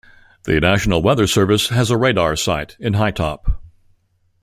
[0.45, 3.59] The National Weather Service has a radar site in Hytop.